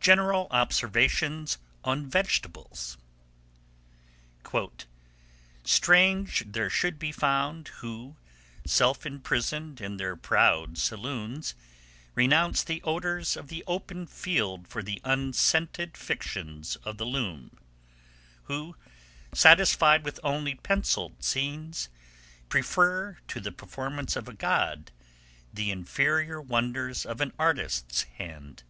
[0.00, 2.98] GENERAL OBSERVATIONS ON VEGETABLES.
[5.62, 8.16] "Strange there should be found Who,
[8.66, 11.54] self imprison'd in their proud saloons,
[12.16, 17.56] Renounce the odours of the open field For the unscented fictions of the loom;
[18.46, 18.74] Who,
[19.32, 21.88] satisfied with only pencilled scenes,
[22.48, 24.90] Prefer to the performance of a God,
[25.54, 28.64] Th' inferior wonders of an artist's hand!